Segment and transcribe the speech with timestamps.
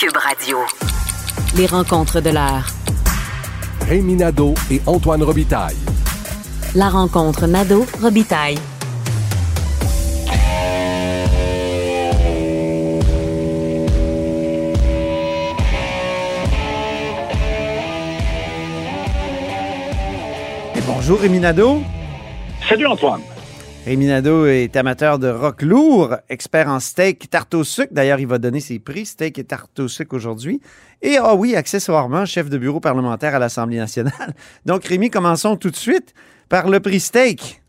[0.00, 0.56] Cube Radio.
[1.58, 2.68] Les rencontres de l'heure.
[3.86, 5.76] Rémi Nadeau et Antoine Robitaille.
[6.74, 8.56] La rencontre Nadeau-Robitaille.
[20.76, 21.82] Et bonjour Rémi Nadeau.
[22.66, 23.20] Salut Antoine.
[23.90, 27.92] Rémi Nadeau est amateur de rock lourd, expert en steak, tarte au sucre.
[27.92, 30.60] D'ailleurs, il va donner ses prix, steak et tarte au sucre aujourd'hui.
[31.02, 34.32] Et, ah oui, accessoirement, chef de bureau parlementaire à l'Assemblée nationale.
[34.64, 36.14] Donc, Rémi, commençons tout de suite
[36.48, 37.62] par le prix steak.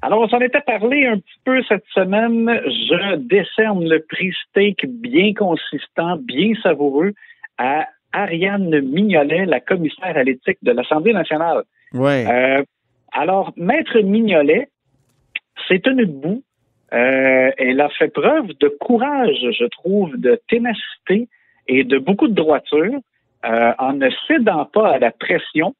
[0.00, 2.48] Alors, on s'en était parlé un petit peu cette semaine.
[2.64, 7.14] Je décerne le prix steak bien consistant, bien savoureux
[7.58, 11.64] à Ariane Mignolet, la commissaire à l'éthique de l'Assemblée nationale.
[11.94, 12.24] Ouais.
[12.28, 12.62] Euh,
[13.10, 14.68] alors, Maître Mignolet,
[15.68, 16.42] c'est tenu debout.
[16.92, 21.28] Euh, elle a fait preuve de courage, je trouve, de ténacité
[21.68, 23.00] et de beaucoup de droiture
[23.44, 25.74] euh, en ne cédant pas à la pression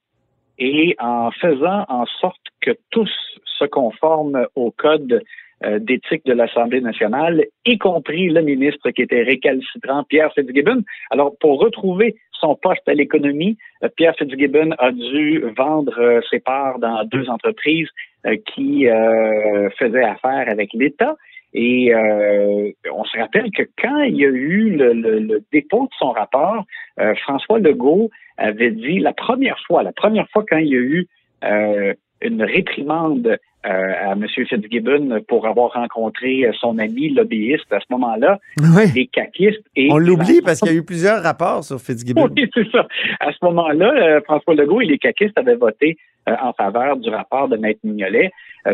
[0.58, 3.10] et en faisant en sorte que tous
[3.44, 5.22] se conforment au code
[5.64, 10.82] euh, d'éthique de l'Assemblée nationale, y compris le ministre qui était récalcitrant, Pierre Fitzgibbon.
[11.10, 16.78] Alors, pour retrouver son poste à l'économie, euh, Pierre Fitzgibbon a dû vendre ses parts
[16.78, 17.88] dans deux entreprises
[18.34, 21.14] qui euh, faisaient affaire avec l'État.
[21.54, 25.84] Et euh, on se rappelle que quand il y a eu le, le- le dépôt
[25.84, 26.64] de son rapport,
[27.00, 30.78] euh, François Legault avait dit la première fois, la première fois quand il y a
[30.78, 31.06] eu
[31.44, 31.94] euh,
[32.26, 33.26] une réprimande
[33.66, 34.24] euh, à M.
[34.28, 38.92] Fitzgibbon pour avoir rencontré son ami lobbyiste à ce moment-là, Oui.
[38.94, 42.28] les caquistes et On l'oublie parce qu'il y a eu plusieurs rapports sur Fitzgibbon.
[42.36, 42.86] oui, c'est ça.
[43.18, 45.96] À ce moment-là, euh, François Legault et les caquistes avaient voté
[46.28, 48.30] euh, en faveur du rapport de Maître Mignolet.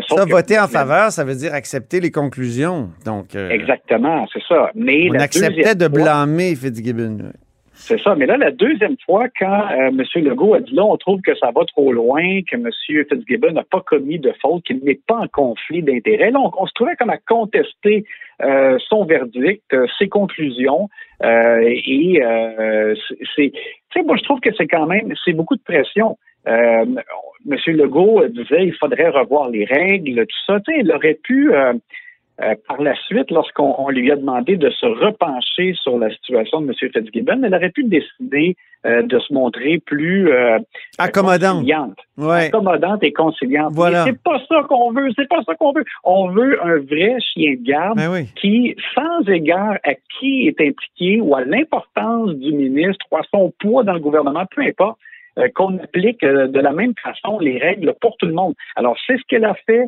[0.07, 2.89] Sauf Ça, que- voter en faveur, ça veut dire accepter les conclusions.
[3.05, 4.69] Donc, Exactement, c'est ça.
[4.75, 7.31] Mais on acceptait de blâmer Fitzgibbon.
[7.85, 8.15] C'est ça.
[8.15, 10.03] Mais là, la deuxième fois, quand euh, M.
[10.23, 12.69] Legault a dit là, on trouve que ça va trop loin, que M.
[13.09, 16.71] Fitzgibbon n'a pas commis de faute, qu'il n'est pas en conflit d'intérêts, là, on, se
[16.75, 18.05] trouvait comme à contester
[18.41, 20.87] euh, son verdict, euh, ses conclusions.
[21.25, 22.95] euh, et euh,
[23.35, 23.51] c'est-.
[23.51, 25.13] Tu sais, moi, je trouve que c'est quand même.
[25.25, 26.17] C'est beaucoup de pression.
[26.45, 27.01] M.
[27.67, 30.61] Legault disait il faudrait revoir les règles, tout ça.
[30.61, 31.51] Tu sais, il aurait pu.
[32.43, 36.61] Euh, par la suite, lorsqu'on on lui a demandé de se repencher sur la situation
[36.61, 36.73] de M.
[36.91, 38.55] Fitzgibbon, elle aurait pu décider
[38.85, 40.59] euh, de se montrer plus euh,
[40.97, 41.57] Accommodante.
[41.59, 42.47] conciliante, Ouais.
[42.47, 43.71] accommodante et conciliante.
[43.73, 44.03] Voilà.
[44.05, 45.85] C'est pas ça qu'on veut, c'est pas ça qu'on veut.
[46.03, 48.27] On veut un vrai chien de garde Ben oui.
[48.35, 53.53] qui, sans égard à qui est impliqué ou à l'importance du ministre ou à son
[53.59, 54.99] poids dans le gouvernement, peu importe,
[55.55, 58.53] qu'on applique de la même façon les règles pour tout le monde.
[58.75, 59.87] Alors, c'est ce qu'elle a fait,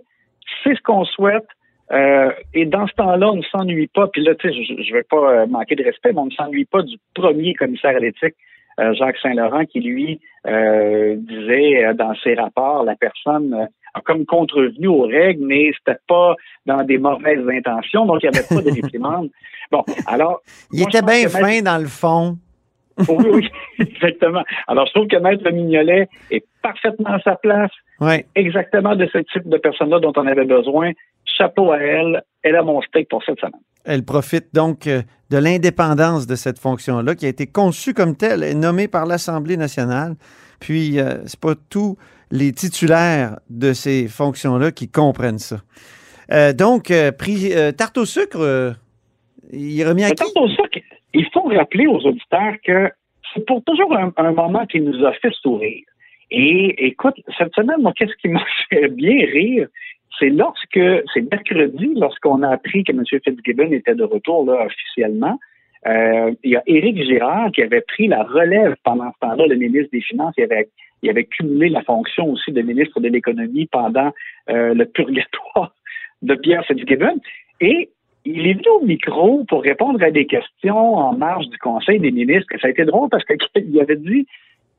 [0.63, 1.45] c'est ce qu'on souhaite.
[1.91, 4.07] Euh, et dans ce temps-là, on ne s'ennuie pas.
[4.07, 6.31] Puis là, tu sais, je ne vais pas euh, manquer de respect, mais on ne
[6.31, 8.35] s'ennuie pas du premier commissaire à l'éthique,
[8.79, 14.25] euh, Jacques Saint-Laurent, qui lui euh, disait euh, dans ses rapports, la personne a comme
[14.25, 16.35] contrevenu aux règles, mais c'était pas
[16.65, 19.29] dans des mauvaises intentions, donc il n'y avait pas de réprimande.
[19.71, 20.41] Bon, alors.
[20.71, 22.37] Il moi, était bien fin dans le fond.
[23.09, 24.43] oui, oui, exactement.
[24.67, 28.25] Alors, je trouve que Maître Mignolet est parfaitement à sa place, Ouais.
[28.35, 30.91] exactement de ce type de personne-là dont on avait besoin.
[31.37, 32.23] Chapeau à elle.
[32.43, 33.61] Elle a mon steak pour cette semaine.
[33.85, 38.43] Elle profite donc euh, de l'indépendance de cette fonction-là qui a été conçue comme telle
[38.43, 40.15] et nommée par l'Assemblée nationale.
[40.59, 41.97] Puis, euh, c'est pas tous
[42.31, 45.57] les titulaires de ces fonctions-là qui comprennent ça.
[46.31, 48.75] Euh, donc, euh, prix, tarte au sucre,
[49.51, 50.15] il est remis à qui?
[50.15, 52.91] tant pour ça qu'il faut rappeler aux auditeurs que
[53.33, 55.83] c'est pour toujours un, un moment qui nous a fait sourire.
[56.31, 59.67] Et écoute, cette semaine, moi, qu'est-ce qui m'a fait bien rire?
[60.19, 60.79] C'est lorsque,
[61.13, 63.03] c'est mercredi, lorsqu'on a appris que M.
[63.05, 65.39] Fitzgibbon était de retour là, officiellement.
[65.87, 69.55] Euh, il y a Éric Girard qui avait pris la relève pendant ce temps-là, le
[69.55, 70.33] ministre des Finances.
[70.37, 70.69] Il avait,
[71.03, 74.11] il avait cumulé la fonction aussi de ministre de l'Économie pendant
[74.49, 75.75] euh, le purgatoire
[76.21, 77.19] de Pierre Fitzgibbon.
[77.61, 77.89] Et
[78.25, 82.11] il est venu au micro pour répondre à des questions en marge du Conseil des
[82.11, 82.47] ministres.
[82.59, 84.25] Ça a été drôle parce qu'il avait dit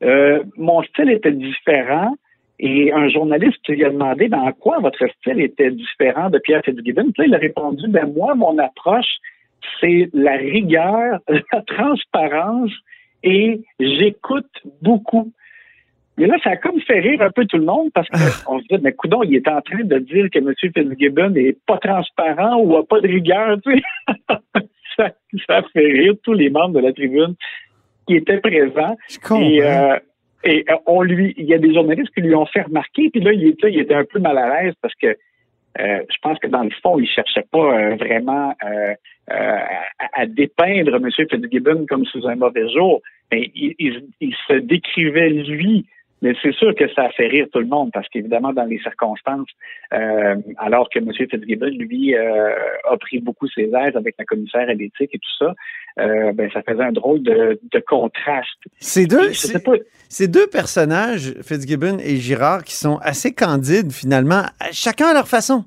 [0.03, 2.15] euh, mon style était différent.
[2.59, 6.63] Et un journaliste lui a demandé ben, en quoi votre style était différent de Pierre
[6.65, 7.11] Fitzgibbon.
[7.13, 9.19] Puis là, il a répondu ben moi, mon approche,
[9.81, 12.73] c'est la rigueur, la transparence
[13.23, 14.51] et j'écoute
[14.81, 15.33] beaucoup.
[16.19, 18.65] Mais là, ça a comme fait rire un peu tout le monde parce qu'on se
[18.65, 20.55] dit, mais coudon, il est en train de dire que M.
[20.59, 23.83] Fitzgibbon n'est pas transparent ou a pas de rigueur, tu sais.
[24.97, 25.11] ça,
[25.47, 27.35] ça a fait rire tous les membres de la tribune
[28.07, 28.97] qui étaient présents.
[29.11, 29.41] Je comprends.
[29.43, 29.99] Et, euh,
[30.47, 33.21] et euh, on lui, il y a des journalistes qui lui ont fait remarquer, puis
[33.21, 36.63] là, il était, un peu mal à l'aise parce que euh, je pense que dans
[36.63, 38.95] le fond, il cherchait pas euh, vraiment euh,
[39.29, 41.11] à, à, dépeindre M.
[41.11, 43.03] Fitzgibbon comme sous un mauvais jour.
[43.31, 45.85] Mais il se décrivait, lui,
[46.23, 48.79] mais c'est sûr que ça a fait rire tout le monde parce qu'évidemment, dans les
[48.79, 49.49] circonstances,
[49.93, 51.13] euh, alors que M.
[51.13, 52.55] Fitzgibbon, lui, euh,
[52.91, 55.55] a pris beaucoup ses aises avec la commissaire à l'éthique et tout ça,
[56.01, 58.59] euh, ben, ça faisait un drôle de, de contraste.
[58.79, 59.33] Ces deux,
[60.09, 64.43] ces deux personnages, Fitzgibbon et Girard, qui sont assez candides finalement,
[64.73, 65.65] chacun à leur façon.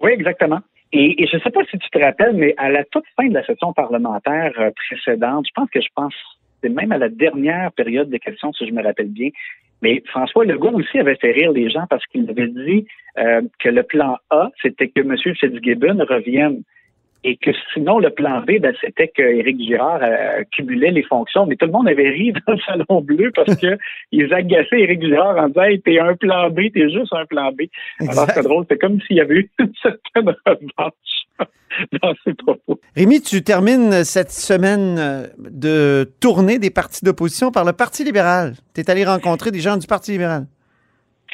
[0.00, 0.60] Oui, exactement.
[0.92, 3.28] Et, et je ne sais pas si tu te rappelles, mais à la toute fin
[3.28, 4.52] de la session parlementaire
[4.88, 6.14] précédente, je pense que je pense
[6.62, 9.30] c'est même à la dernière période de questions, si je me rappelle bien.
[9.82, 12.86] Mais François Legault aussi avait fait rire les gens parce qu'il avait dit
[13.18, 15.16] euh, que le plan A, c'était que M.
[15.16, 16.62] Fitzgibbon revienne
[17.24, 21.46] et que sinon, le plan B, ben, c'était qu'Éric Girard euh, cumulait les fonctions.
[21.46, 23.78] Mais tout le monde avait ri dans le Salon Bleu parce que
[24.12, 27.52] ils agaçaient Éric Girard en disant hey, t'es un plan B, t'es juste un plan
[27.52, 27.62] B.
[28.00, 31.27] Alors c'est drôle, c'est comme s'il y avait eu une certaine revanche
[32.02, 32.80] dans ses propos.
[32.96, 38.54] Rémi, tu termines cette semaine euh, de tournée des partis d'opposition par le Parti libéral.
[38.74, 40.46] Tu es allé rencontrer des gens du Parti libéral.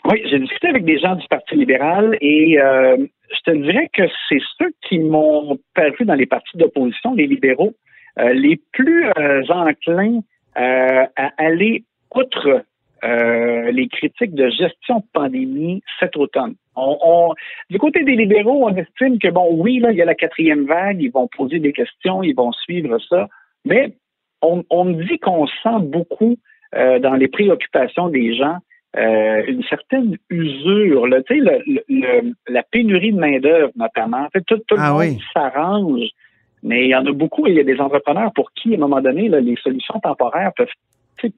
[0.04, 2.96] Oui, j'ai discuté avec des gens du Parti libéral et euh,
[3.30, 7.72] je te dirais que c'est ceux qui m'ont paru dans les partis d'opposition, les libéraux,
[8.18, 10.20] euh, les plus euh, enclins
[10.56, 11.84] à aller
[12.14, 12.64] outre
[13.04, 16.54] les critiques de gestion de pandémie cet automne.
[16.74, 17.34] On,
[17.70, 20.64] du côté des libéraux, on estime que, bon, oui, là, il y a la quatrième
[20.64, 23.28] vague, ils vont poser des questions, ils vont suivre ça,
[23.64, 23.94] mais
[24.42, 26.36] on, on dit qu'on sent beaucoup
[26.72, 28.56] dans les préoccupations des gens
[28.96, 34.18] euh, une certaine usure, là, tu sais, le, la pénurie de main-d'œuvre notamment.
[34.18, 36.10] En fait, tout, tout le ah monde s'arrange,
[36.62, 38.80] mais il y en a beaucoup, il y a des entrepreneurs pour qui, à un
[38.80, 40.68] moment donné, là, les solutions temporaires peuvent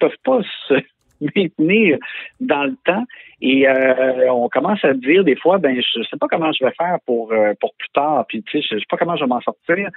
[0.01, 0.75] peuvent pas se
[1.21, 1.99] maintenir
[2.41, 3.05] dans le temps.
[3.41, 6.73] Et euh, on commence à dire des fois, ben je sais pas comment je vais
[6.73, 9.29] faire pour euh, pour plus tard, puis tu sais, je sais pas comment je vais
[9.29, 9.91] m'en sortir.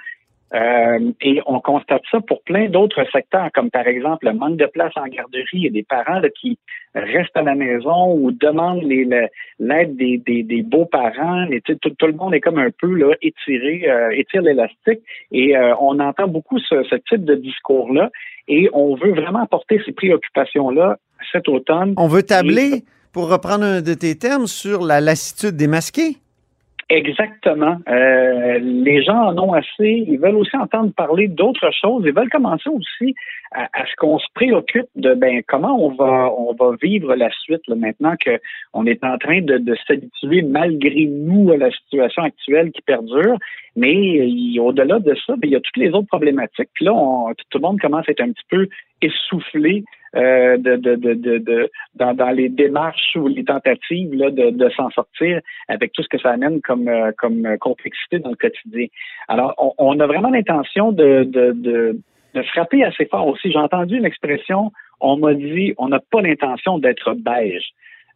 [0.52, 4.66] Euh, et on constate ça pour plein d'autres secteurs, comme par exemple le manque de
[4.66, 6.58] place en garderie et des parents qui
[6.94, 11.46] restent à la maison ou demandent l'aide des, des, beaux-parents.
[11.50, 15.00] Et tout, tout, le monde est comme un peu là, étiré, euh, étire l'élastique.
[15.30, 18.10] Et euh, on entend beaucoup ce, ce type de discours-là.
[18.48, 20.96] Et on veut vraiment apporter ces préoccupations-là
[21.32, 21.94] cet automne.
[21.96, 26.16] On veut tabler, pour reprendre un de tes termes, sur la lassitude des masqués?
[26.90, 27.76] Exactement.
[27.88, 30.04] Euh, les gens en ont assez.
[30.08, 32.02] Ils veulent aussi entendre parler d'autres choses.
[32.04, 33.14] Ils veulent commencer aussi
[33.52, 37.62] à, ce qu'on se préoccupe de ben comment on va on va vivre la suite
[37.68, 38.40] là, maintenant que
[38.74, 43.38] on est en train de, de s'habituer malgré nous à la situation actuelle qui perdure.
[43.76, 46.70] Mais au-delà de ça, ben, il y a toutes les autres problématiques.
[46.74, 48.68] Puis là, on, tout le monde commence à être un petit peu
[49.00, 49.84] essoufflé
[50.16, 54.68] euh, de, de, de, de, dans, dans, les démarches ou les tentatives là, de, de
[54.70, 58.86] s'en sortir avec tout ce que ça amène comme, euh, comme complexité dans le quotidien.
[59.28, 62.00] Alors, on, on a vraiment l'intention de, de, de,
[62.34, 63.52] de frapper assez fort aussi.
[63.52, 67.70] J'ai entendu une expression, on m'a dit, on n'a pas l'intention d'être beige.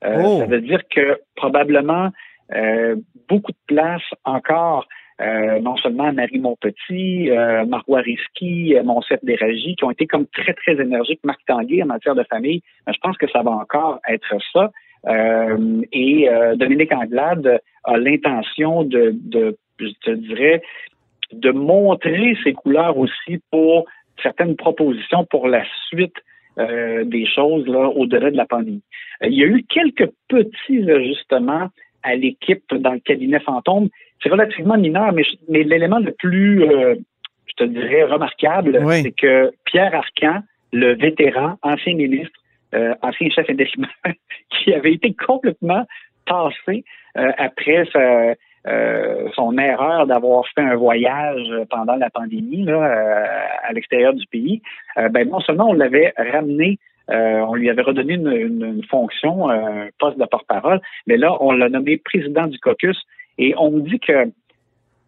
[0.05, 0.39] Euh, oh.
[0.41, 2.11] Ça veut dire que probablement
[2.55, 2.97] euh,
[3.29, 4.87] beaucoup de place encore
[5.21, 10.27] euh, non seulement Marie Montpetit, euh, Marois Risky, euh, Monsef Déragi, qui ont été comme
[10.27, 12.63] très, très énergiques, Marc Tanguay en matière de famille.
[12.87, 14.71] Mais je pense que ça va encore être ça.
[15.07, 20.63] Euh, et Dominique Anglade a l'intention de, de, je te dirais,
[21.33, 23.85] de montrer ses couleurs aussi pour
[24.23, 26.17] certaines propositions pour la suite
[26.57, 28.83] des choses là au-delà de la pandémie.
[29.23, 31.69] il y a eu quelques petits ajustements
[32.05, 33.89] à l'équipe dans le cabinet fantôme
[34.23, 36.95] c'est relativement mineur, mais, mais l'élément le plus, euh,
[37.47, 40.43] je te dirais, remarquable, c'est que Pierre Arcan,
[40.73, 42.39] le vétéran, ancien ministre,
[42.75, 43.91] euh, ancien chef intérimaire,
[44.51, 45.85] qui avait été complètement
[46.27, 46.85] tassé
[47.17, 47.85] euh, après
[49.35, 53.27] son erreur d'avoir fait un voyage pendant la pandémie là,
[53.63, 54.63] à l'extérieur du pays,
[55.11, 56.79] ben non seulement on l'avait ramené
[57.09, 61.69] on lui avait redonné une, une fonction, un poste de porte-parole, mais là, on l'a
[61.69, 62.97] nommé président du caucus
[63.39, 64.31] et on me dit que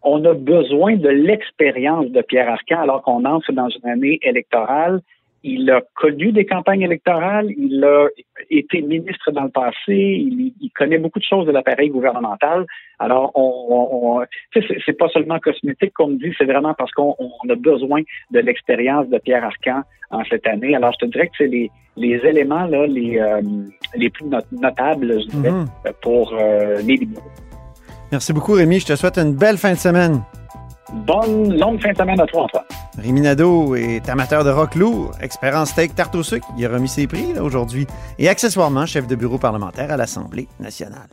[0.03, 5.01] on a besoin de l'expérience de Pierre Arcan alors qu'on entre dans une année électorale.
[5.43, 8.07] Il a connu des campagnes électorales, il a
[8.49, 12.65] été ministre dans le passé, il, connaît beaucoup de choses de l'appareil gouvernemental.
[12.99, 17.15] Alors, on, on c'est pas seulement cosmétique qu'on me dit, c'est vraiment parce qu'on
[17.49, 19.81] a besoin de l'expérience de Pierre Arcan
[20.11, 20.75] en cette année.
[20.75, 23.41] Alors, je te dirais que c'est les, les éléments là, les, euh,
[23.95, 25.93] les plus notables, je dirais, mm-hmm.
[26.01, 27.31] pour euh, les libéraux.
[28.11, 28.79] Merci beaucoup, Rémi.
[28.79, 30.23] Je te souhaite une belle fin de semaine.
[30.93, 32.63] Bonne longue fin de semaine à toi, Antoine.
[32.97, 36.47] Rémi Nadeau est amateur de rock lourd, expert en steak tarte au sucre.
[36.57, 37.85] Il a remis ses prix aujourd'hui
[38.17, 41.09] et accessoirement chef de bureau parlementaire à l'Assemblée nationale.